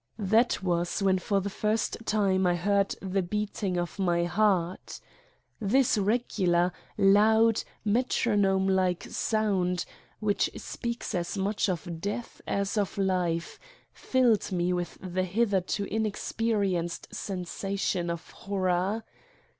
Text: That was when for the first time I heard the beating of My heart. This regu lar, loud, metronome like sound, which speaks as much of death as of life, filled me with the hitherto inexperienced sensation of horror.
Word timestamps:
That 0.17 0.63
was 0.63 1.03
when 1.03 1.19
for 1.19 1.41
the 1.41 1.49
first 1.51 1.97
time 2.05 2.47
I 2.47 2.55
heard 2.55 2.95
the 3.03 3.21
beating 3.21 3.77
of 3.77 3.99
My 3.99 4.23
heart. 4.23 4.99
This 5.59 5.95
regu 5.95 6.47
lar, 6.47 6.73
loud, 6.97 7.61
metronome 7.85 8.67
like 8.67 9.03
sound, 9.03 9.85
which 10.19 10.49
speaks 10.57 11.13
as 11.13 11.37
much 11.37 11.69
of 11.69 12.01
death 12.01 12.41
as 12.47 12.79
of 12.79 12.97
life, 12.97 13.59
filled 13.93 14.51
me 14.51 14.73
with 14.73 14.97
the 15.03 15.21
hitherto 15.21 15.85
inexperienced 15.85 17.13
sensation 17.13 18.09
of 18.09 18.31
horror. 18.31 19.03